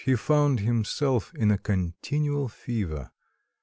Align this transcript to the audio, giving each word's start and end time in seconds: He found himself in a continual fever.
He 0.03 0.15
found 0.15 0.61
himself 0.61 1.31
in 1.35 1.51
a 1.51 1.59
continual 1.59 2.47
fever. 2.47 3.11